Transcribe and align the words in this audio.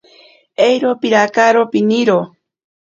Airo 0.69 0.91
pirakaro 1.01 1.61
piniro. 1.71 2.19